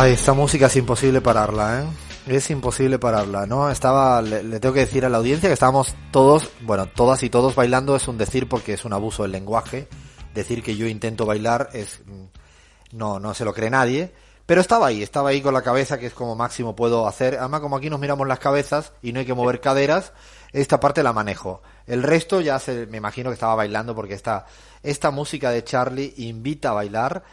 [0.00, 1.86] Ay, esta música es imposible pararla, ¿eh?
[2.28, 3.68] Es imposible pararla, ¿no?
[3.68, 7.56] Estaba, le, tengo que decir a la audiencia que estábamos todos, bueno, todas y todos
[7.56, 9.88] bailando es un decir porque es un abuso del lenguaje.
[10.34, 14.14] Decir que yo intento bailar es, mm, no, no se lo cree nadie.
[14.46, 17.36] Pero estaba ahí, estaba ahí con la cabeza, que es como máximo puedo hacer.
[17.36, 20.12] Además, como aquí nos miramos las cabezas y no hay que mover caderas,
[20.52, 21.60] esta parte la manejo.
[21.88, 24.46] El resto ya se, me imagino que estaba bailando porque esta,
[24.84, 27.24] esta música de Charlie invita a bailar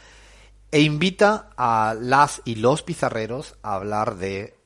[0.76, 4.58] e invita a las y los pizarreros a hablar de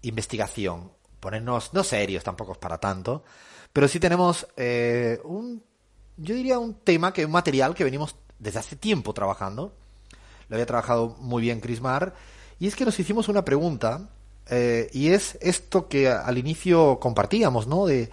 [0.00, 0.90] investigación.
[1.20, 3.24] Ponernos, no serios, tampoco es para tanto,
[3.70, 5.62] pero sí tenemos eh, un,
[6.16, 9.76] yo diría un tema, que un material que venimos desde hace tiempo trabajando
[10.48, 12.14] lo había trabajado muy bien Chris Marr,
[12.58, 14.08] y es que nos hicimos una pregunta,
[14.48, 17.84] eh, y es esto que al inicio compartíamos, ¿no?
[17.84, 18.10] De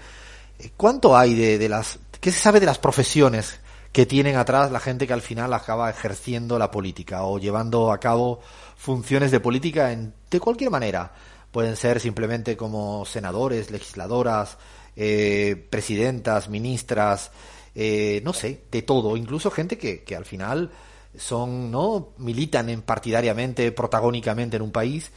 [0.59, 4.79] eh, cuánto hay de las, qué se sabe de las profesiones que tienen atrás la
[4.79, 8.39] gente que al final acaba ejerciendo la política o llevando a cabo
[8.77, 11.13] funciones de política en, de cualquier manera.
[11.51, 14.57] Pueden ser simplemente como senadores, legisladoras,
[14.95, 17.31] eh, presidentas, ministras,
[17.75, 20.71] eh, no sé, de todo, incluso gente que, que al final
[21.17, 22.13] son, ¿no?
[22.17, 25.11] militan en partidariamente, protagónicamente en un país.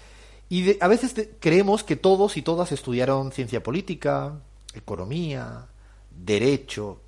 [0.48, 4.40] Y a veces creemos que todos y todas estudiaron ciencia política,
[4.74, 5.66] economía,
[6.10, 7.00] derecho.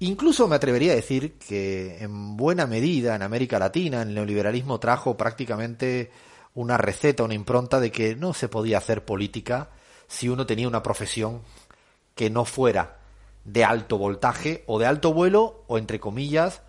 [0.00, 5.16] Incluso me atrevería a decir que en buena medida en América Latina el neoliberalismo trajo
[5.16, 6.10] prácticamente
[6.54, 9.70] una receta, una impronta de que no se podía hacer política
[10.06, 11.42] si uno tenía una profesión
[12.14, 12.98] que no fuera
[13.44, 16.62] de alto voltaje o de alto vuelo o entre comillas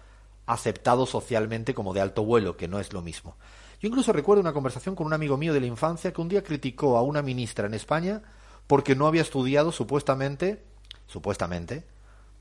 [0.46, 3.36] aceptado socialmente como de alto vuelo, que no es lo mismo.
[3.82, 6.44] Yo incluso recuerdo una conversación con un amigo mío de la infancia que un día
[6.44, 8.22] criticó a una ministra en España
[8.68, 10.64] porque no había estudiado supuestamente,
[11.08, 11.86] supuestamente,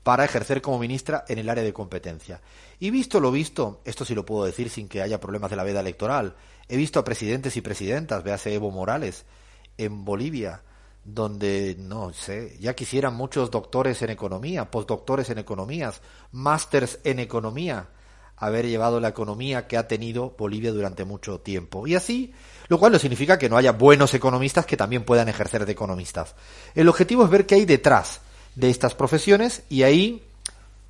[0.05, 2.39] para ejercer como ministra en el área de competencia.
[2.79, 5.63] Y visto lo visto, esto sí lo puedo decir sin que haya problemas de la
[5.63, 6.35] veda electoral,
[6.69, 9.25] he visto a presidentes y presidentas, véase Evo Morales,
[9.79, 10.61] en Bolivia,
[11.03, 17.89] donde, no sé, ya quisieran muchos doctores en economía, postdoctores en economías, másters en economía,
[18.37, 21.87] haber llevado la economía que ha tenido Bolivia durante mucho tiempo.
[21.87, 22.31] Y así,
[22.67, 26.35] lo cual no significa que no haya buenos economistas que también puedan ejercer de economistas.
[26.75, 28.21] El objetivo es ver qué hay detrás
[28.55, 30.23] de estas profesiones y ahí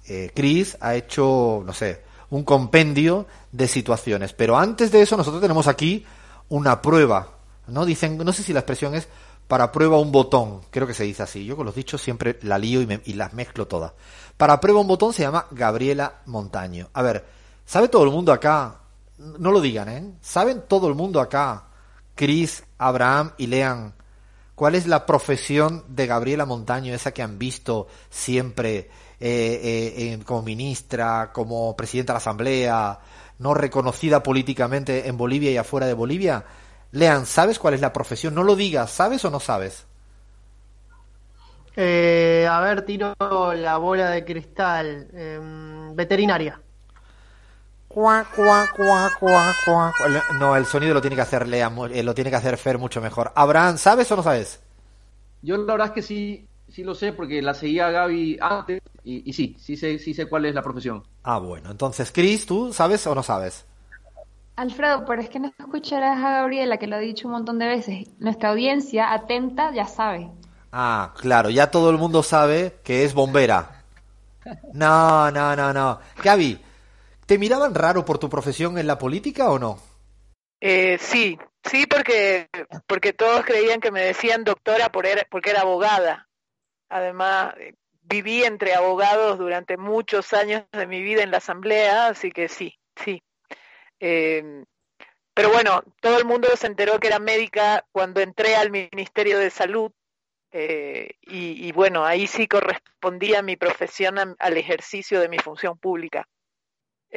[0.08, 4.34] eh, Chris ha hecho, no sé, un compendio de situaciones.
[4.34, 6.06] Pero antes de eso, nosotros tenemos aquí
[6.50, 7.30] una prueba,
[7.68, 7.86] ¿no?
[7.86, 9.08] Dicen, no sé si la expresión es
[9.48, 11.46] para prueba un botón, creo que se dice así.
[11.46, 13.94] Yo con los dichos siempre la lío y, y las mezclo todas.
[14.38, 16.90] Para prueba un botón se llama Gabriela Montaño.
[16.94, 17.26] A ver,
[17.66, 18.80] ¿sabe todo el mundo acá?
[19.18, 20.14] No lo digan, ¿eh?
[20.22, 21.66] ¿Saben todo el mundo acá,
[22.16, 23.94] Chris, Abraham y Lean,
[24.56, 28.90] cuál es la profesión de Gabriela Montaño, esa que han visto siempre
[29.20, 33.00] eh, eh, como ministra, como presidenta de la Asamblea,
[33.40, 36.46] no reconocida políticamente en Bolivia y afuera de Bolivia?
[36.92, 38.34] Lean, ¿sabes cuál es la profesión?
[38.34, 39.86] No lo digas, ¿sabes o no sabes?
[41.76, 43.14] Eh, a ver, tiro
[43.54, 45.10] la bola de cristal.
[47.96, 50.24] Em, veterinaria.
[50.40, 53.02] No, el sonido lo tiene que hacer Lean, eh, lo tiene que hacer Fer mucho
[53.02, 53.32] mejor.
[53.36, 54.60] Abraham, ¿sabes o no sabes?
[55.42, 59.30] Yo la verdad es que sí, sí lo sé porque la seguía Gaby antes y,
[59.30, 61.04] y sí, sí sé, sí sé cuál es la profesión.
[61.24, 61.72] Ah, bueno.
[61.72, 63.66] Entonces, Chris, ¿tú sabes o no sabes?
[64.58, 67.68] Alfredo, pero es que no escucharás a Gabriela, que lo ha dicho un montón de
[67.68, 68.10] veces.
[68.20, 70.30] Nuestra audiencia atenta ya sabe.
[70.72, 73.84] Ah, claro, ya todo el mundo sabe que es bombera.
[74.72, 76.00] No, no, no, no.
[76.24, 76.60] Gaby,
[77.26, 79.80] ¿te miraban raro por tu profesión en la política o no?
[80.62, 82.50] Eh, sí, sí, porque,
[82.88, 86.28] porque todos creían que me decían doctora por porque era abogada.
[86.90, 87.54] Además,
[88.02, 92.78] viví entre abogados durante muchos años de mi vida en la asamblea, así que sí,
[92.96, 93.22] sí.
[94.00, 94.64] Eh,
[95.36, 99.50] pero bueno, todo el mundo se enteró que era médica cuando entré al Ministerio de
[99.50, 99.92] Salud
[100.52, 106.26] eh, y, bueno, ahí sí correspondía mi profesión al ejercicio de mi función pública.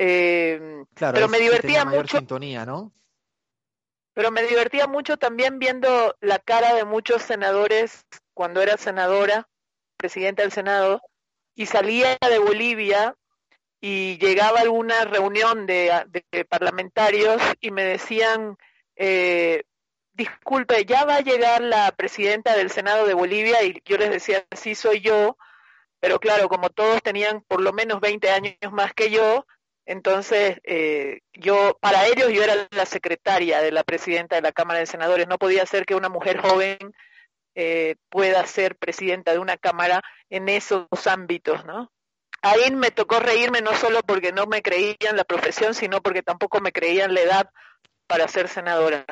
[0.01, 2.19] Eh, claro, pero me divertía mucho.
[2.19, 2.93] Sintonía, ¿no?
[4.15, 9.49] Pero me divertía mucho también viendo la cara de muchos senadores cuando era senadora,
[9.97, 11.03] presidenta del Senado,
[11.57, 13.17] y salía de Bolivia
[13.81, 16.07] y llegaba a alguna reunión de,
[16.49, 18.57] parlamentarios y me decían,
[18.95, 19.65] eh,
[20.13, 24.47] disculpe, ya va a llegar la presidenta del Senado de Bolivia y yo les decía,
[24.53, 25.37] sí soy yo,
[25.99, 29.45] pero claro, como todos tenían por lo menos 20 años más que yo,
[29.89, 34.81] entonces eh, yo, para ellos yo era la secretaria de la presidenta de la Cámara
[34.81, 36.79] de Senadores, no podía ser que una mujer joven
[37.55, 41.91] eh, pueda ser presidenta de una Cámara en esos ámbitos, ¿no?
[42.43, 46.61] ahí me tocó reírme no solo porque no me creían la profesión, sino porque tampoco
[46.61, 47.51] me creían la edad
[48.07, 49.05] para ser senadora.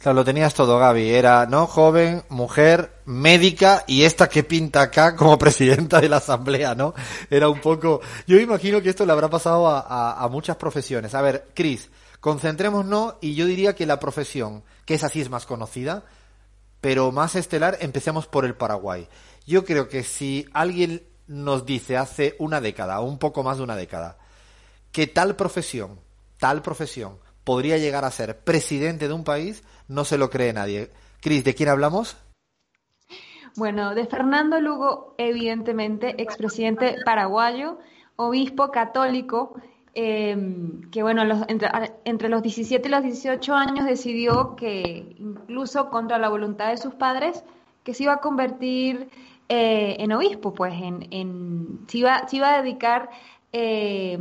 [0.00, 1.10] Claro, lo tenías todo, Gaby.
[1.10, 1.66] Era, ¿no?
[1.66, 6.94] Joven, mujer, médica y esta que pinta acá como presidenta de la asamblea, ¿no?
[7.28, 8.00] Era un poco...
[8.26, 11.14] Yo imagino que esto le habrá pasado a, a, a muchas profesiones.
[11.14, 15.44] A ver, Cris, concentrémonos y yo diría que la profesión, que es así es más
[15.44, 16.04] conocida,
[16.80, 19.06] pero más estelar, empecemos por el Paraguay.
[19.46, 23.64] Yo creo que si alguien nos dice hace una década, o un poco más de
[23.64, 24.16] una década,
[24.92, 26.00] que tal profesión,
[26.38, 30.90] tal profesión, podría llegar a ser presidente de un país, no se lo cree nadie.
[31.20, 32.16] Cris, ¿de quién hablamos?
[33.56, 37.78] Bueno, de Fernando Lugo, evidentemente, expresidente paraguayo,
[38.14, 39.60] obispo católico,
[39.94, 40.36] eh,
[40.92, 41.22] que bueno,
[42.04, 46.94] entre, los 17 y los 18 años decidió que, incluso contra la voluntad de sus
[46.94, 47.42] padres,
[47.82, 49.10] que se iba a convertir
[49.48, 53.10] eh, en obispo, pues, en, en, se, iba, iba a dedicar,
[53.52, 54.16] eh,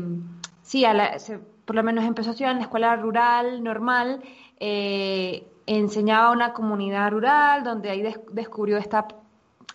[0.64, 1.18] sí, a la,
[1.66, 4.24] por lo menos empezó a estudiar en la escuela rural normal,
[4.60, 9.08] eh, enseñaba a una comunidad rural, donde ahí des descubrió esta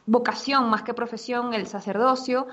[0.07, 2.49] vocación más que profesión, el sacerdocio,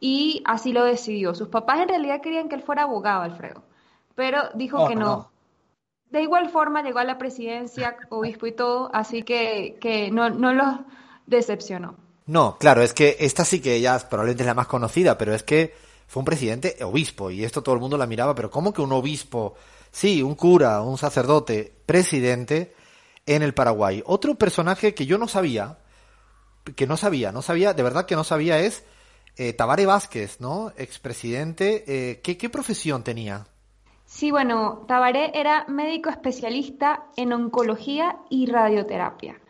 [0.00, 1.34] y así lo decidió.
[1.34, 3.62] Sus papás en realidad querían que él fuera abogado, Alfredo,
[4.14, 5.04] pero dijo oh, que no.
[5.04, 5.30] no.
[6.10, 10.52] De igual forma llegó a la presidencia, obispo y todo, así que, que no, no
[10.52, 10.80] los
[11.26, 11.94] decepcionó.
[12.26, 15.44] No, claro, es que esta sí que ella probablemente es la más conocida, pero es
[15.44, 15.72] que
[16.08, 18.92] fue un presidente obispo y esto todo el mundo la miraba, pero ¿cómo que un
[18.92, 19.54] obispo?
[19.92, 22.74] Sí, un cura, un sacerdote, presidente
[23.26, 24.02] en el Paraguay.
[24.06, 25.78] Otro personaje que yo no sabía,
[26.76, 28.84] que no sabía, no sabía, de verdad que no sabía es
[29.36, 30.72] eh, Tabare Vázquez, ¿no?
[30.76, 31.84] Expresidente.
[31.86, 33.46] Eh, ¿qué, ¿Qué profesión tenía?
[34.04, 39.40] Sí, bueno, Tabaré era médico especialista en oncología y radioterapia.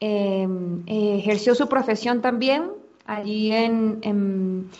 [0.00, 0.46] Eh,
[0.86, 2.72] ejerció su profesión también
[3.06, 4.70] allí en, en,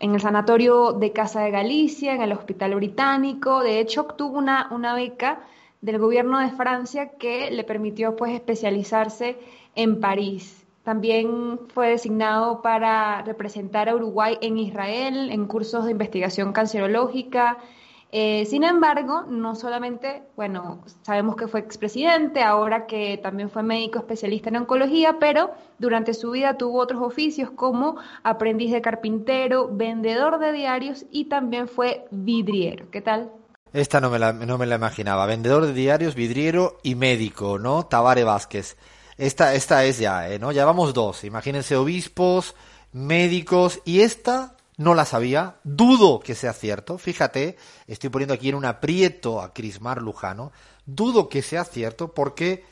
[0.00, 3.60] en, el Sanatorio de Casa de Galicia, en el Hospital Británico.
[3.62, 5.40] De hecho, obtuvo una, una beca
[5.82, 9.36] del gobierno de Francia que le permitió pues especializarse
[9.74, 10.64] en París.
[10.84, 17.58] También fue designado para representar a Uruguay en Israel en cursos de investigación cancerológica.
[18.12, 23.98] Eh, sin embargo, no solamente, bueno, sabemos que fue expresidente, ahora que también fue médico
[23.98, 30.38] especialista en oncología, pero durante su vida tuvo otros oficios como aprendiz de carpintero, vendedor
[30.38, 32.90] de diarios y también fue vidriero.
[32.90, 33.32] ¿Qué tal?
[33.72, 35.24] Esta no me la, no me la imaginaba.
[35.24, 37.86] Vendedor de diarios, vidriero y médico, ¿no?
[37.86, 38.76] Tabare Vázquez.
[39.16, 40.38] Esta, esta es ya, ¿eh?
[40.38, 40.52] ¿no?
[40.52, 41.24] Ya vamos dos.
[41.24, 42.54] Imagínense obispos,
[42.92, 45.56] médicos, y esta no la sabía.
[45.64, 46.98] Dudo que sea cierto.
[46.98, 50.52] Fíjate, estoy poniendo aquí en un aprieto a Crismar Lujano.
[50.84, 52.64] Dudo que sea cierto porque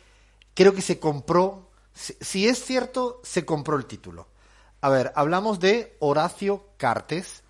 [0.55, 1.71] creo que se compró.
[1.95, 4.29] Si, si es cierto, se compró el título.
[4.83, 7.43] A ver, hablamos de Horacio Cartes,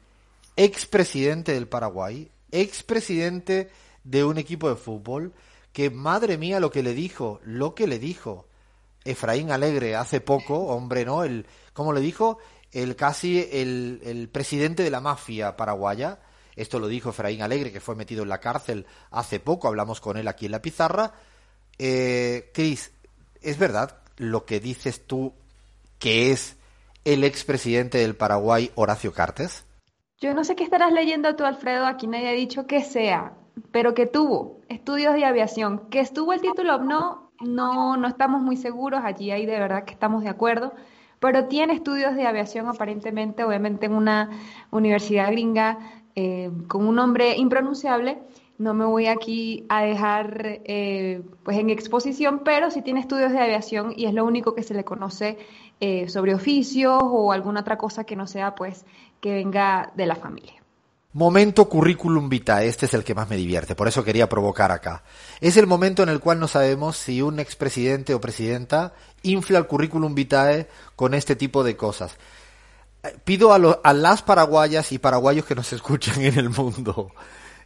[0.56, 3.70] expresidente del Paraguay, expresidente
[4.04, 5.32] de un equipo de fútbol,
[5.72, 8.46] que madre mía lo que le dijo, lo que le dijo
[9.04, 11.24] Efraín Alegre hace poco, hombre, ¿no?
[11.24, 12.38] El, ¿Cómo le dijo?
[12.72, 16.20] El casi el, el presidente de la mafia paraguaya.
[16.56, 19.68] Esto lo dijo Efraín Alegre, que fue metido en la cárcel hace poco.
[19.68, 21.14] Hablamos con él aquí en la pizarra.
[21.78, 22.92] Eh, Cris,
[23.40, 25.32] ¿es verdad lo que dices tú
[25.98, 26.56] que es
[27.04, 29.64] el expresidente del Paraguay, Horacio Cartes?
[30.20, 31.86] Yo no sé qué estarás leyendo tú, Alfredo.
[31.86, 33.32] Aquí nadie ha dicho que sea,
[33.72, 35.88] pero que tuvo estudios de aviación.
[35.88, 39.94] Que estuvo el título no, no, no estamos muy seguros, allí hay de verdad que
[39.94, 40.74] estamos de acuerdo,
[41.20, 44.28] pero tiene estudios de aviación aparentemente, obviamente en una
[44.70, 45.78] universidad gringa
[46.14, 48.18] eh, con un nombre impronunciable.
[48.58, 53.38] No me voy aquí a dejar eh, pues en exposición, pero sí tiene estudios de
[53.38, 55.38] aviación y es lo único que se le conoce
[55.80, 58.84] eh, sobre oficios o alguna otra cosa que no sea pues
[59.20, 60.54] que venga de la familia.
[61.12, 65.02] Momento currículum vitae, este es el que más me divierte, por eso quería provocar acá.
[65.40, 69.66] Es el momento en el cual no sabemos si un expresidente o presidenta infla el
[69.66, 72.16] currículum vitae con este tipo de cosas.
[73.02, 77.10] Eh, pido a, a las paraguayas y paraguayos que nos escuchan en el mundo,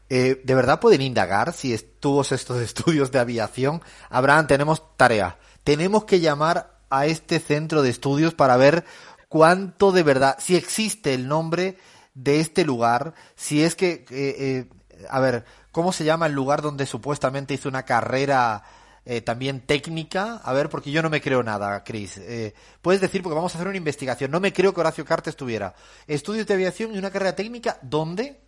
[0.09, 3.83] eh, ¿de verdad pueden indagar si tuvo estos estudios de aviación?
[4.09, 5.39] Abraham, tenemos tarea.
[5.65, 8.85] Tenemos que llamar a este centro de estudios para ver
[9.29, 11.77] cuánto de verdad, si existe el nombre
[12.15, 14.69] de este lugar, si es que, eh, eh,
[15.11, 18.63] a ver, ¿cómo se llama el lugar donde supuestamente hizo una carrera
[19.05, 20.37] eh, también técnica?
[20.37, 22.19] A ver, porque yo no me creo nada, Chris.
[22.19, 24.31] Eh, Puedes decir, porque vamos a hacer una investigación.
[24.31, 25.75] No me creo que Horacio Cartes tuviera
[26.07, 28.41] estudios de aviación y una carrera técnica, ¿dónde?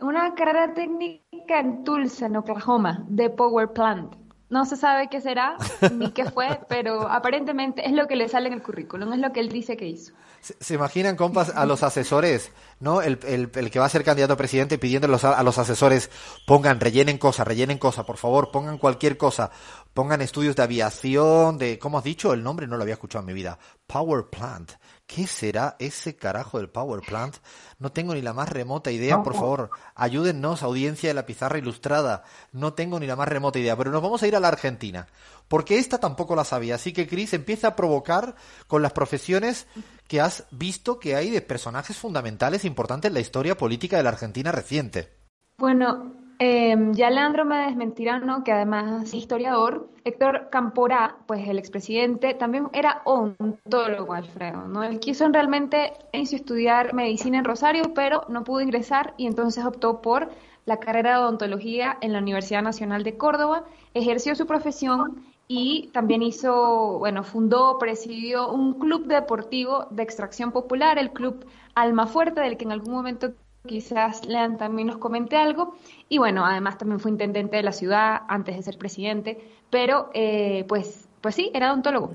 [0.00, 4.25] Una carrera técnica en Tulsa, en Oklahoma, de Power Plant.
[4.48, 5.56] No se sabe qué será
[5.92, 9.32] ni qué fue, pero aparentemente es lo que le sale en el currículum, es lo
[9.32, 10.12] que él dice que hizo.
[10.40, 13.02] ¿Se, imaginan, compas, a los asesores, ¿no?
[13.02, 16.10] El, el, el, que va a ser candidato a presidente pidiéndolos a, a los asesores,
[16.46, 19.50] pongan, rellenen cosas, rellenen cosas, por favor, pongan cualquier cosa,
[19.92, 22.32] pongan estudios de aviación, de, ¿cómo has dicho?
[22.32, 23.58] El nombre no lo había escuchado en mi vida.
[23.88, 24.72] Power Plant.
[25.06, 27.36] ¿Qué será ese carajo del Power Plant?
[27.78, 29.70] No tengo ni la más remota idea, por favor.
[29.94, 32.24] Ayúdennos, audiencia de la pizarra ilustrada.
[32.52, 35.06] No tengo ni la más remota idea, pero nos vamos a ir a la Argentina,
[35.46, 36.74] porque esta tampoco la sabía.
[36.74, 38.34] Así que, Cris, empieza a provocar
[38.66, 39.68] con las profesiones
[40.08, 44.10] que has visto que hay de personajes fundamentales importantes en la historia política de la
[44.10, 45.12] Argentina reciente.
[45.56, 48.44] Bueno, eh, ya Leandro me desmentirá, ¿no?
[48.44, 49.88] Que además es historiador.
[50.04, 54.84] Héctor Camporá, pues el expresidente, también era odontólogo, Alfredo, ¿no?
[54.84, 60.30] Él quiso realmente estudiar medicina en Rosario, pero no pudo ingresar y entonces optó por
[60.64, 63.64] la carrera de odontología en la Universidad Nacional de Córdoba,
[63.94, 70.98] ejerció su profesión y también hizo, bueno, fundó, presidió un club deportivo de extracción popular,
[70.98, 73.32] el Club Almafuerte, del que en algún momento
[73.66, 75.76] quizás Lean también nos comente algo.
[76.08, 80.64] Y bueno, además también fue intendente de la ciudad antes de ser presidente, pero eh,
[80.68, 82.14] pues, pues sí, era odontólogo.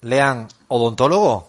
[0.00, 1.48] Lean, ¿odontólogo?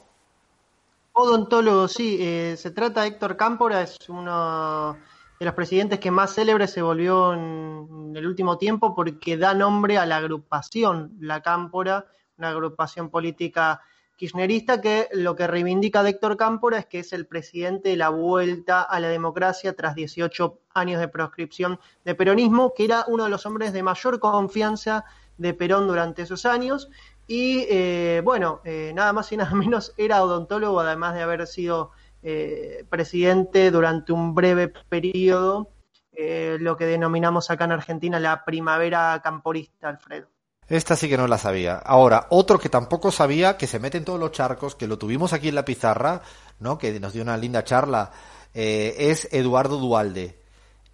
[1.14, 2.18] Odontólogo, sí.
[2.20, 4.98] Eh, se trata de Héctor Cámpora, es uno
[5.40, 9.98] de los presidentes que más célebre se volvió en el último tiempo porque da nombre
[9.98, 12.06] a la agrupación La Cámpora,
[12.38, 13.82] una agrupación política
[14.16, 18.10] kirchnerista que lo que reivindica de Héctor Cámpora es que es el presidente de la
[18.10, 23.30] vuelta a la democracia tras 18 años de proscripción de peronismo, que era uno de
[23.30, 25.06] los hombres de mayor confianza
[25.38, 26.90] de Perón durante esos años.
[27.28, 31.92] Y eh, bueno, eh, nada más y nada menos era odontólogo, además de haber sido
[32.24, 35.72] eh, presidente durante un breve periodo,
[36.18, 40.35] lo que denominamos acá en Argentina la primavera camporista, Alfredo.
[40.68, 41.76] Esta sí que no la sabía.
[41.76, 45.32] Ahora, otro que tampoco sabía, que se mete en todos los charcos, que lo tuvimos
[45.34, 46.22] aquí en la pizarra,
[46.60, 46.78] ¿no?
[46.78, 48.12] Que nos dio una linda charla,
[48.54, 50.40] eh, es Eduardo Dualde.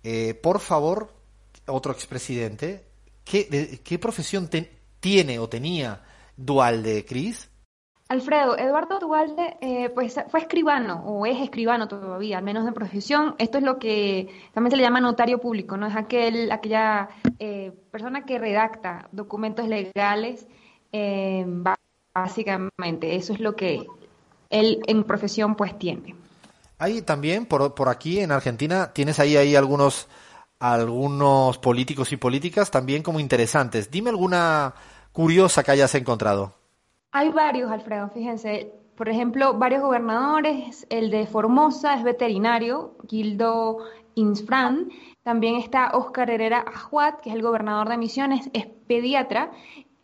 [0.03, 1.13] Eh, por favor,
[1.67, 2.85] otro expresidente,
[3.23, 4.49] ¿qué, qué profesión
[4.99, 6.03] tiene o tenía
[6.35, 7.50] Dualde, Cris?
[8.11, 13.35] Alfredo, Eduardo Dualde eh, pues fue escribano o es escribano todavía, al menos de profesión.
[13.37, 15.87] Esto es lo que también se le llama notario público, ¿no?
[15.87, 17.07] Es aquel, aquella
[17.39, 20.45] eh, persona que redacta documentos legales,
[20.91, 21.45] eh,
[22.13, 23.15] básicamente.
[23.15, 23.87] Eso es lo que
[24.49, 26.13] él en profesión pues tiene.
[26.79, 30.09] Hay también por, por aquí en Argentina, tienes ahí, ahí algunos,
[30.59, 33.89] algunos políticos y políticas también como interesantes.
[33.89, 34.73] Dime alguna
[35.13, 36.59] curiosa que hayas encontrado.
[37.13, 38.73] Hay varios, Alfredo, fíjense.
[38.95, 43.79] Por ejemplo, varios gobernadores, el de Formosa es veterinario, Gildo
[44.15, 44.89] Insfran.
[45.23, 49.51] También está Óscar Herrera Ajuat, que es el gobernador de Misiones, es pediatra.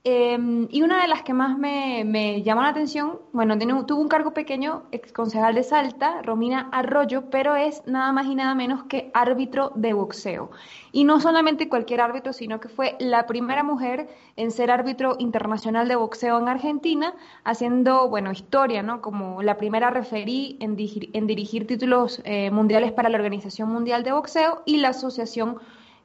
[0.09, 4.33] Em, y una de las que más me, llamó la atención, bueno, tuvo un cargo
[4.33, 9.11] pequeño, ex concejal de Salta, Romina Arroyo, pero es nada más y nada menos que
[9.13, 10.49] árbitro de boxeo.
[10.93, 15.89] Y no solamente cualquier árbitro, sino que fue la primera mujer en ser árbitro internacional
[15.89, 19.01] de boxeo en Argentina, haciendo, bueno, historia, ¿no?
[19.01, 24.63] Como la primera referí en, dirigir, títulos eh, mundiales para la Organización Mundial de Boxeo
[24.65, 25.57] y la Asociación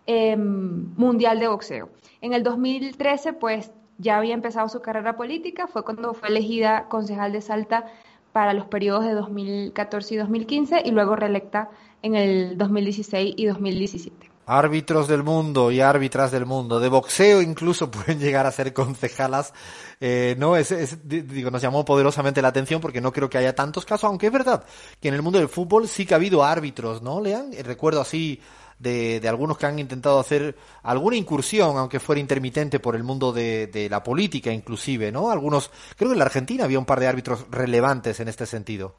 [0.06, 1.88] em, Mundial de Boxeo.
[2.20, 7.32] En el 2013, pues ya había empezado su carrera política, fue cuando fue elegida concejal
[7.32, 7.86] de Salta
[8.32, 11.70] para los periodos de 2014 y 2015 y luego reelecta
[12.02, 14.30] en el 2016 y 2017.
[14.44, 19.52] Árbitros del mundo y árbitras del mundo, de boxeo incluso pueden llegar a ser concejalas.
[20.00, 23.84] Eh, no, es, digo, nos llamó poderosamente la atención porque no creo que haya tantos
[23.84, 24.64] casos, aunque es verdad
[25.00, 27.52] que en el mundo del fútbol sí que ha habido árbitros, ¿no, Lean?
[27.52, 28.40] Eh, recuerdo así
[28.82, 33.88] de, algunos que han intentado hacer alguna incursión, aunque fuera intermitente, por el mundo de,
[33.90, 35.30] la política inclusive, ¿no?
[35.30, 38.96] Algunos, creo que en la Argentina había un par de árbitros relevantes en este sentido.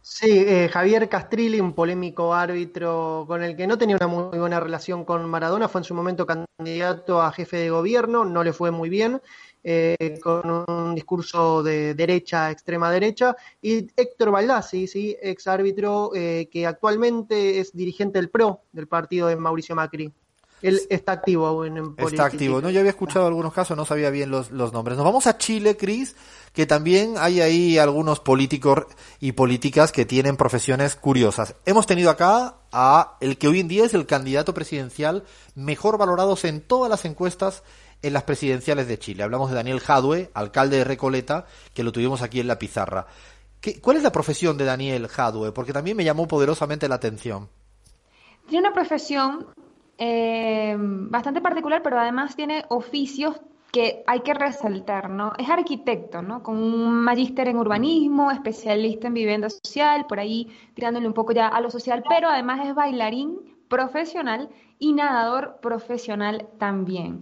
[0.00, 4.60] Sí, eh, Javier Castrilli, un polémico árbitro con el que no tenía una muy buena
[4.60, 8.70] relación con Maradona, fue en su momento candidato a jefe de gobierno, no le fue
[8.70, 9.20] muy bien.
[9.68, 15.16] Eh, con un discurso de derecha, extrema derecha, y Héctor Baldassi, ¿sí?
[15.20, 20.12] ex árbitro eh, que actualmente es dirigente del PRO, del partido de Mauricio Macri.
[20.62, 22.60] Él está activo en, en Está activo.
[22.60, 24.96] No, yo había escuchado algunos casos, no sabía bien los, los nombres.
[24.96, 26.14] Nos vamos a Chile, Cris,
[26.52, 28.84] que también hay ahí algunos políticos
[29.18, 31.56] y políticas que tienen profesiones curiosas.
[31.66, 35.24] Hemos tenido acá a el que hoy en día es el candidato presidencial
[35.56, 37.64] mejor valorados en todas las encuestas
[38.02, 39.22] en las presidenciales de Chile.
[39.22, 43.06] Hablamos de Daniel Jadue, alcalde de Recoleta, que lo tuvimos aquí en la pizarra.
[43.60, 45.52] ¿Qué, ¿Cuál es la profesión de Daniel Jadue?
[45.52, 47.48] Porque también me llamó poderosamente la atención.
[48.48, 49.46] Tiene una profesión
[49.98, 53.40] eh, bastante particular, pero además tiene oficios
[53.72, 55.32] que hay que resaltar, ¿no?
[55.38, 56.42] Es arquitecto, ¿no?
[56.42, 61.48] Con un magíster en urbanismo, especialista en vivienda social, por ahí tirándole un poco ya
[61.48, 63.36] a lo social, pero además es bailarín
[63.68, 64.48] profesional
[64.78, 67.20] y nadador profesional también.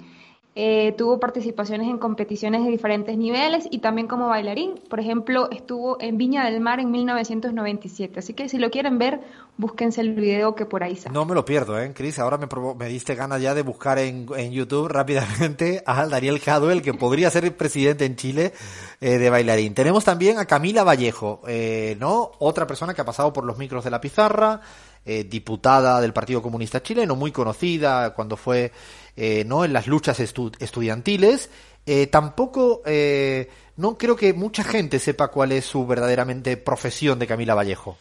[0.57, 4.81] Eh, tuvo participaciones en competiciones de diferentes niveles y también como bailarín.
[4.89, 8.21] Por ejemplo, estuvo en Viña del Mar en 1997.
[8.21, 9.21] Así que si lo quieren ver,
[9.57, 11.13] búsquense el video que por ahí sale.
[11.13, 12.21] No me lo pierdo, ¿eh, Cris?
[12.21, 12.47] Ahora me,
[12.79, 17.31] me diste ganas ya de buscar en, en YouTube rápidamente a Daniel Caduel, que podría
[17.31, 18.53] ser el presidente en Chile
[19.01, 19.75] eh, de bailarín.
[19.75, 22.31] Tenemos también a Camila Vallejo, eh, ¿no?
[22.39, 24.61] Otra persona que ha pasado por los micros de la pizarra,
[25.05, 28.73] eh, diputada del Partido Comunista Chileno, muy conocida cuando fue
[29.17, 31.51] eh, no en las luchas estudiantiles.
[31.87, 37.27] Eh, tampoco eh, no creo que mucha gente sepa cuál es su verdaderamente profesión de
[37.27, 37.99] Camila Vallejo.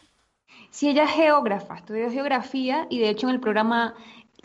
[0.71, 3.93] Sí, ella es geógrafa, estudió geografía y de hecho en el programa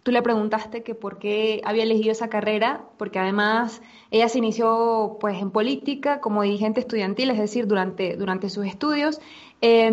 [0.02, 5.16] tú le preguntaste que por qué había elegido esa carrera, porque además ella se inició
[5.20, 9.20] pues en política como dirigente estudiantil, es decir, durante, durante sus estudios.
[9.60, 9.90] Eh,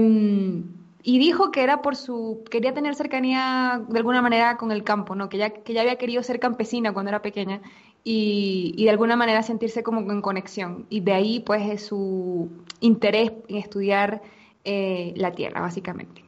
[1.05, 5.15] y dijo que era por su quería tener cercanía de alguna manera con el campo,
[5.15, 5.29] ¿no?
[5.29, 7.61] Que ya que ya había querido ser campesina cuando era pequeña
[8.03, 12.49] y, y de alguna manera sentirse como en conexión y de ahí pues es su
[12.79, 14.23] interés en estudiar
[14.63, 16.24] eh, la tierra básicamente.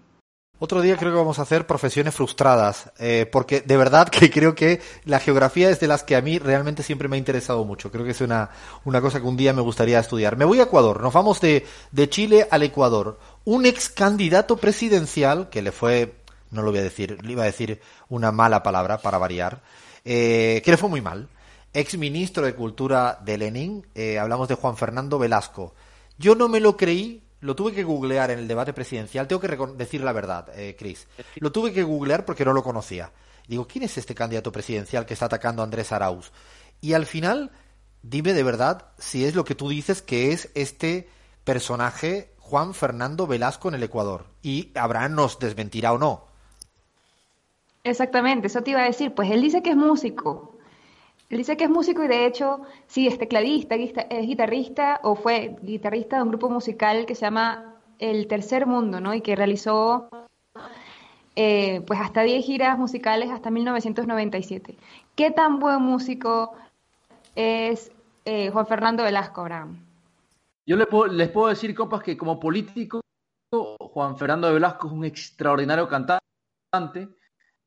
[0.60, 4.56] Otro día creo que vamos a hacer profesiones frustradas, eh, porque de verdad que creo
[4.56, 7.92] que la geografía es de las que a mí realmente siempre me ha interesado mucho.
[7.92, 8.50] Creo que es una,
[8.84, 10.36] una cosa que un día me gustaría estudiar.
[10.36, 13.20] Me voy a Ecuador, nos vamos de, de Chile al Ecuador.
[13.46, 16.16] Un ex candidato presidencial, que le fue,
[16.50, 19.62] no lo voy a decir, le iba a decir una mala palabra para variar,
[20.06, 21.30] eh, que le fue muy mal.
[21.72, 25.76] Ex ministro de Cultura de Lenin, eh, hablamos de Juan Fernando Velasco.
[26.18, 29.27] Yo no me lo creí lo tuve que googlear en el debate presidencial.
[29.27, 31.08] Tengo que decir la verdad, eh, Chris.
[31.36, 33.12] Lo tuve que googlear porque no lo conocía.
[33.48, 36.32] Digo, ¿quién es este candidato presidencial que está atacando a Andrés Arauz?
[36.82, 37.51] Y al final,
[38.01, 41.10] dime de verdad si es lo que tú dices que es este
[41.44, 44.25] personaje Juan Fernando Velasco en el Ecuador.
[44.41, 46.26] Y Abraham nos desmentirá o no.
[47.84, 49.13] Exactamente, eso te iba a decir.
[49.13, 50.57] Pues él dice que es músico,
[51.30, 55.58] él dice que es músico y de hecho sí es tecladista, es guitarrista o fue
[55.62, 59.13] guitarrista de un grupo musical que se llama El Tercer Mundo, ¿no?
[59.13, 60.10] Y que realizó
[61.36, 64.78] eh, pues hasta 10 giras musicales hasta 1997.
[65.16, 66.54] ¿Qué tan buen músico
[67.36, 67.92] es
[68.24, 69.84] eh, Juan Fernando Velasco Abraham?
[70.66, 73.02] Yo les puedo, les puedo decir, compas, que como político,
[73.52, 77.08] Juan Fernando Velasco es un extraordinario cantante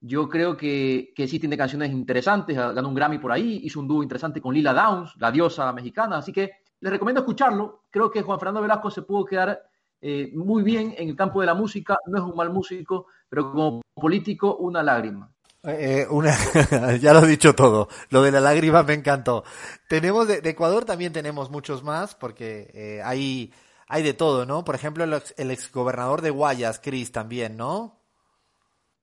[0.00, 3.88] yo creo que, que sí tiene canciones interesantes, ganó un Grammy por ahí, hizo un
[3.88, 7.84] dúo interesante con Lila Downs, la diosa mexicana, así que les recomiendo escucharlo.
[7.90, 9.62] Creo que Juan Fernando Velasco se pudo quedar
[10.00, 13.52] eh, muy bien en el campo de la música, no es un mal músico, pero
[13.52, 15.30] como político, una lágrima.
[15.62, 16.34] Eh, una,
[17.00, 17.88] ya lo he dicho todo.
[18.08, 19.44] Lo de la lágrima me encantó.
[19.88, 23.52] Tenemos de, Ecuador también tenemos muchos más porque eh, hay
[23.86, 24.64] hay de todo, ¿no?
[24.64, 27.99] Por ejemplo, el, el exgobernador de Guayas, Cris, también, ¿no?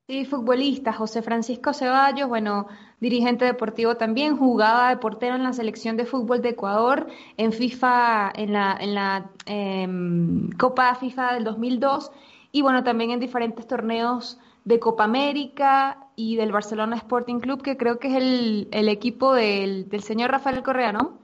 [0.07, 2.67] Sí, futbolista, José Francisco Ceballos, bueno,
[3.01, 8.31] dirigente deportivo también, jugaba de portero en la selección de fútbol de Ecuador, en FIFA,
[8.33, 9.85] en la, en la eh,
[10.57, 12.09] Copa FIFA del 2002,
[12.53, 17.75] y bueno, también en diferentes torneos de Copa América y del Barcelona Sporting Club, que
[17.75, 21.17] creo que es el, el equipo del, del, señor Rafael Correa, ¿no?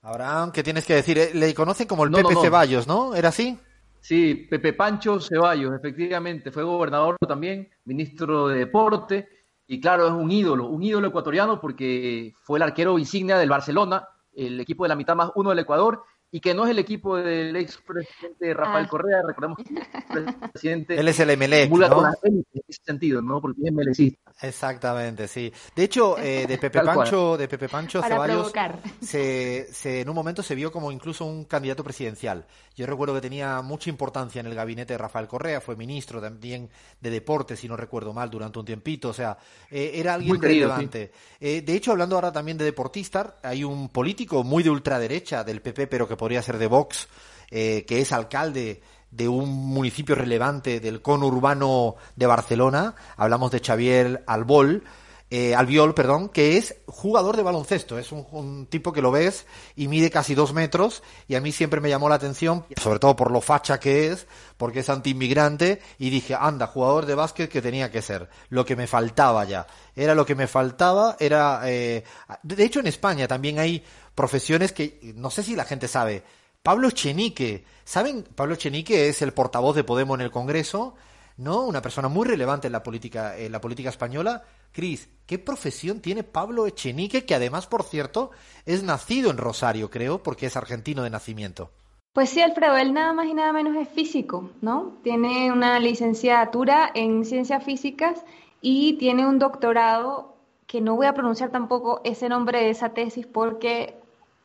[0.00, 1.18] Abraham, ¿qué tienes que decir?
[1.18, 2.40] Eh, le conocen como el no, Pepe no, no.
[2.40, 3.14] Ceballos, ¿no?
[3.14, 3.58] ¿Era así?
[4.00, 9.28] Sí, Pepe Pancho Ceballos, efectivamente, fue gobernador también, ministro de Deporte,
[9.66, 14.08] y claro, es un ídolo, un ídolo ecuatoriano porque fue el arquero insignia del Barcelona,
[14.32, 17.16] el equipo de la mitad más uno del Ecuador, y que no es el equipo
[17.16, 18.88] del expresidente Rafael ah.
[18.88, 21.70] Correa, recordemos que el presidente Él es el MLE, ¿no?
[21.70, 23.40] con la en ese sentido, ¿no?
[23.40, 24.32] Porque es MLCista.
[24.42, 25.52] Exactamente, sí.
[25.74, 28.52] De hecho, eh, de Pepe Pancho, de Pepe Pancho Para Ceballos,
[29.00, 32.46] se, se, en un momento se vio como incluso un candidato presidencial.
[32.76, 36.70] Yo recuerdo que tenía mucha importancia en el gabinete de Rafael Correa, fue ministro también
[37.00, 39.08] de deportes, si no recuerdo mal, durante un tiempito.
[39.08, 39.36] O sea,
[39.70, 41.10] eh, era alguien muy relevante.
[41.12, 41.36] Sí.
[41.40, 45.60] Eh, de hecho, hablando ahora también de deportistas, hay un político muy de ultraderecha del
[45.60, 47.08] PP, pero que podría ser de Vox,
[47.50, 54.22] eh, que es alcalde de un municipio relevante del conurbano de Barcelona, hablamos de Xavier
[54.26, 54.84] Albol,
[55.32, 59.46] eh, Albiol, perdón, que es jugador de baloncesto, es un, un, tipo que lo ves
[59.76, 63.14] y mide casi dos metros y a mí siempre me llamó la atención, sobre todo
[63.14, 67.62] por lo facha que es, porque es antiinmigrante y dije, anda, jugador de básquet que
[67.62, 72.02] tenía que ser, lo que me faltaba ya, era lo que me faltaba, era, eh,
[72.42, 76.22] de hecho en España también hay profesiones que no sé si la gente sabe,
[76.62, 78.22] Pablo Chenique, ¿saben?
[78.34, 80.94] Pablo Chenique es el portavoz de Podemos en el Congreso,
[81.38, 81.62] ¿no?
[81.62, 84.44] Una persona muy relevante en la política, en la política española.
[84.72, 88.30] Cris, ¿qué profesión tiene Pablo Echenique, que además, por cierto,
[88.66, 91.70] es nacido en Rosario, creo, porque es argentino de nacimiento?
[92.12, 94.98] Pues sí, Alfredo, él nada más y nada menos es físico, ¿no?
[95.02, 98.24] Tiene una licenciatura en ciencias físicas
[98.60, 103.26] y tiene un doctorado que no voy a pronunciar tampoco ese nombre de esa tesis
[103.26, 103.99] porque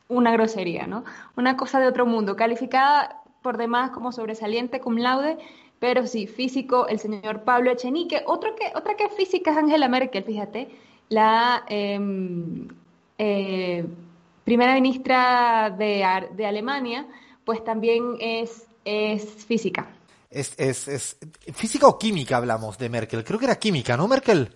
[0.08, 1.04] una grosería, ¿no?
[1.36, 5.38] Una cosa de otro mundo, calificada por demás como sobresaliente cum laude,
[5.80, 8.24] pero sí, físico, el señor Pablo Echenique.
[8.26, 10.70] Otro que, otra que física es Angela Merkel, fíjate,
[11.10, 12.68] la em,
[13.18, 13.86] eh,
[14.44, 16.04] primera ministra de,
[16.36, 17.06] de, Alemania,
[17.44, 19.88] pues también es, es física.
[20.30, 21.18] Es, es, es
[21.54, 23.24] física o química hablamos de Merkel.
[23.24, 24.56] Creo que era química, ¿no, Merkel?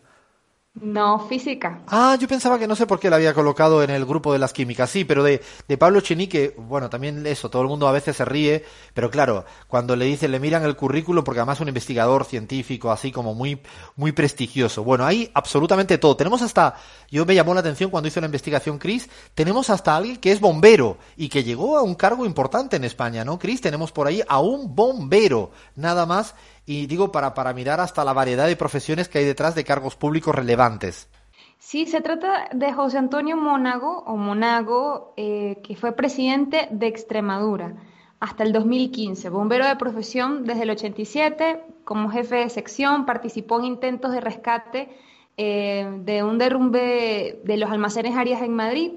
[0.81, 1.81] No, física.
[1.87, 4.39] Ah, yo pensaba que no sé por qué la había colocado en el grupo de
[4.39, 4.89] las químicas.
[4.89, 8.25] Sí, pero de, de Pablo Chenique, bueno, también eso, todo el mundo a veces se
[8.25, 8.63] ríe,
[8.93, 12.91] pero claro, cuando le dicen, le miran el currículum, porque además es un investigador científico
[12.91, 13.61] así como muy,
[13.95, 14.83] muy prestigioso.
[14.83, 16.15] Bueno, hay absolutamente todo.
[16.15, 16.75] Tenemos hasta,
[17.11, 20.39] yo me llamó la atención cuando hizo la investigación Chris, tenemos hasta alguien que es
[20.39, 23.61] bombero y que llegó a un cargo importante en España, ¿no, Chris?
[23.61, 26.35] Tenemos por ahí a un bombero, nada más
[26.69, 29.95] y digo para, para mirar hasta la variedad de profesiones que hay detrás de cargos
[29.95, 31.09] públicos relevantes.
[31.57, 37.73] Sí, se trata de José Antonio Monago, o Monago, eh, que fue presidente de Extremadura
[38.19, 43.65] hasta el 2015, bombero de profesión desde el 87, como jefe de sección, participó en
[43.65, 44.89] intentos de rescate
[45.37, 48.91] eh, de un derrumbe de los almacenes Arias en Madrid,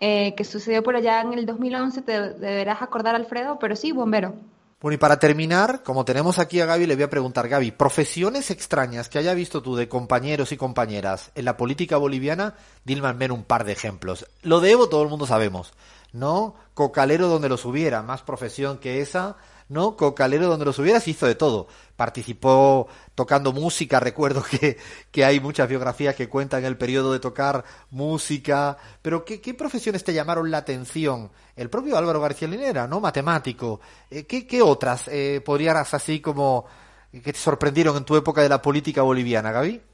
[0.00, 4.34] eh, que sucedió por allá en el 2011, te deberás acordar, Alfredo, pero sí, bombero.
[4.82, 8.50] Bueno, y para terminar, como tenemos aquí a Gaby, le voy a preguntar, Gaby, profesiones
[8.50, 13.14] extrañas que haya visto tú de compañeros y compañeras en la política boliviana, dime al
[13.14, 14.26] menos un par de ejemplos.
[14.42, 15.72] Lo de Evo todo el mundo sabemos,
[16.12, 16.56] ¿no?
[16.74, 19.36] Cocalero donde los hubiera, más profesión que esa,
[19.68, 19.96] ¿no?
[19.96, 21.68] Cocalero donde los hubieras hizo de todo.
[21.96, 24.76] Participó tocando música, recuerdo que,
[25.10, 30.04] que hay muchas biografías que cuentan el periodo de tocar música, pero ¿qué, qué profesiones
[30.04, 31.30] te llamaron la atención?
[31.56, 33.00] El propio Álvaro García Linera, ¿no?
[33.00, 33.80] Matemático.
[34.10, 36.66] Eh, ¿qué, ¿Qué otras eh, podrías así como
[37.12, 39.91] que te sorprendieron en tu época de la política boliviana, Gaby?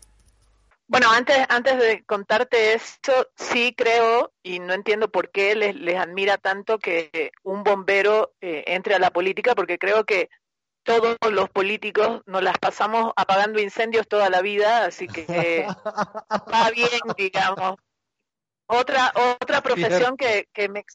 [0.89, 5.97] Bueno, antes, antes de contarte esto, sí creo, y no entiendo por qué les, les
[5.97, 10.31] admira tanto que un bombero eh, entre a la política, porque creo que
[10.85, 15.67] todos los políticos nos las pasamos apagando incendios toda la vida, así que
[16.51, 17.77] va bien, digamos.
[18.67, 20.87] Otra, otra profesión que, que, me,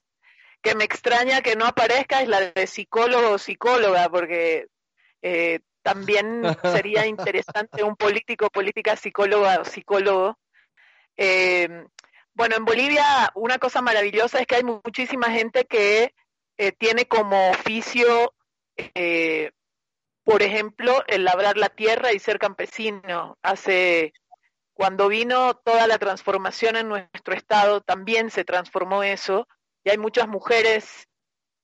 [0.64, 4.70] que me extraña que no aparezca es la de psicólogo o psicóloga, porque
[5.22, 10.38] eh, también sería interesante un político, política, psicóloga o psicólogo.
[11.18, 11.86] Eh,
[12.34, 16.16] bueno, en Bolivia una cosa maravillosa es que hay muchísima gente que
[16.58, 18.34] eh, tiene como oficio,
[18.76, 19.52] eh,
[20.24, 23.38] por ejemplo, el labrar la tierra y ser campesino.
[23.44, 24.14] Hace
[24.74, 29.48] cuando vino toda la transformación en nuestro estado, también se transformó eso
[29.84, 31.08] y hay muchas mujeres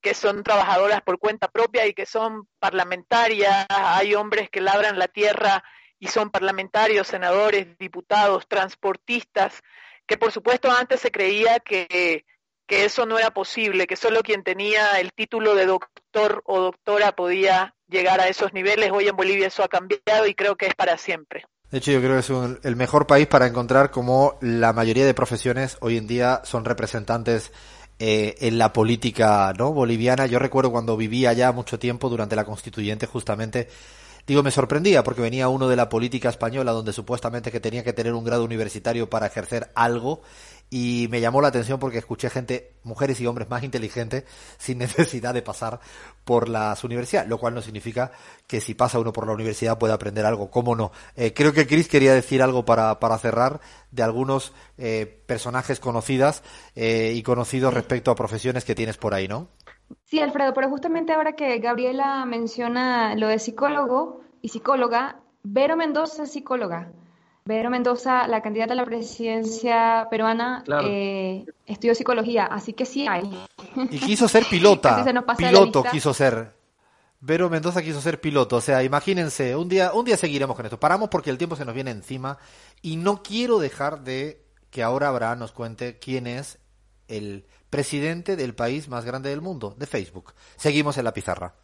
[0.02, 5.08] que son trabajadoras por cuenta propia y que son parlamentarias, hay hombres que labran la
[5.08, 5.64] tierra
[6.00, 9.62] y son parlamentarios, senadores, diputados, transportistas,
[10.08, 12.26] que por supuesto antes se creía que,
[12.66, 17.12] que eso no era posible, que solo quien tenía el título de doctor o doctora
[17.12, 18.92] podía llegar a esos niveles.
[18.92, 21.46] Hoy en Bolivia eso ha cambiado y creo que es para siempre.
[21.72, 22.32] De hecho, yo creo que es
[22.64, 27.52] el mejor país para encontrar como la mayoría de profesiones hoy en día son representantes
[28.00, 30.26] eh, en la política no boliviana.
[30.26, 33.68] Yo recuerdo cuando vivía allá mucho tiempo durante la constituyente justamente
[34.30, 37.94] Digo, me sorprendía porque venía uno de la política española donde supuestamente que tenía que
[37.94, 40.22] tener un grado universitario para ejercer algo
[40.70, 44.26] y me llamó la atención porque escuché gente, mujeres y hombres más inteligentes
[44.58, 45.80] sin necesidad de pasar
[46.24, 48.12] por las universidades, lo cual no significa
[48.48, 50.92] que si pasa uno por la universidad pueda aprender algo, cómo no.
[51.16, 53.60] Eh, creo que Chris quería decir algo para, para cerrar
[53.92, 56.44] de algunos eh, personajes conocidas
[56.76, 59.48] eh, y conocidos respecto a profesiones que tienes por ahí, ¿no?
[60.06, 66.24] Sí, Alfredo, pero justamente ahora que Gabriela menciona lo de psicólogo y psicóloga, Vero Mendoza
[66.24, 66.92] es psicóloga.
[67.50, 73.28] Vero Mendoza, la candidata a la presidencia peruana, eh, estudió psicología, así que sí hay.
[73.90, 75.04] Y quiso ser pilota.
[75.36, 76.54] piloto quiso ser.
[77.20, 80.80] Vero Mendoza quiso ser piloto, o sea, imagínense, un día, un día seguiremos con esto.
[80.80, 82.38] Paramos porque el tiempo se nos viene encima
[82.84, 86.60] y no quiero dejar de que ahora Abraham nos cuente quién es
[87.08, 90.36] el presidente del país más grande del mundo, de Facebook.
[90.56, 91.56] Seguimos en la pizarra.